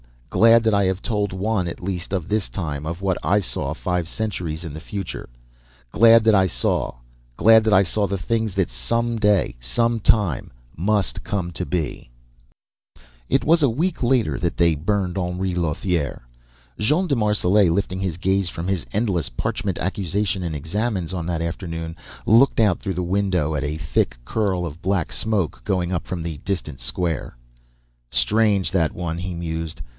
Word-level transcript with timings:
Glad 0.31 0.63
that 0.63 0.73
I 0.73 0.85
have 0.85 1.01
told 1.03 1.33
one 1.33 1.67
at 1.67 1.83
least 1.83 2.11
of 2.13 2.27
this 2.27 2.47
time 2.49 2.87
of 2.87 3.01
what 3.01 3.17
I 3.21 3.39
saw 3.39 3.73
five 3.73 4.07
centuries 4.07 4.63
in 4.63 4.73
the 4.73 4.79
future. 4.79 5.29
Glad 5.91 6.23
that 6.23 6.33
I 6.33 6.47
saw! 6.47 6.95
Glad 7.35 7.65
that 7.65 7.73
I 7.73 7.83
saw 7.83 8.07
the 8.07 8.17
things 8.17 8.55
that 8.55 8.71
someday, 8.71 9.55
sometime, 9.59 10.49
must 10.75 11.23
come 11.23 11.51
to 11.51 11.65
be 11.65 12.09
"It 13.29 13.43
was 13.43 13.61
a 13.61 13.69
week 13.69 14.01
later 14.01 14.39
that 14.39 14.57
they 14.57 14.73
burned 14.73 15.17
Henri 15.17 15.53
Lothiere. 15.53 16.21
Jean 16.79 17.05
de 17.07 17.15
Marselait, 17.15 17.69
lifting 17.71 17.99
his 17.99 18.17
gaze 18.17 18.49
from 18.49 18.67
his 18.69 18.85
endless 18.93 19.27
parchment 19.29 19.77
accusation 19.77 20.41
and 20.43 20.55
examens 20.55 21.13
on 21.13 21.27
that 21.27 21.41
afternoon, 21.41 21.95
looked 22.25 22.59
out 22.59 22.79
through 22.79 22.95
the 22.95 23.03
window 23.03 23.53
at 23.53 23.65
a 23.65 23.77
thick 23.77 24.17
curl 24.25 24.65
of 24.65 24.81
black 24.81 25.11
smoke 25.11 25.61
going 25.65 25.91
up 25.91 26.07
from 26.07 26.23
the 26.23 26.37
distant 26.39 26.79
square. 26.79 27.37
"Strange, 28.09 28.71
that 28.71 28.93
one," 28.93 29.19
he 29.19 29.35
mused. 29.35 29.81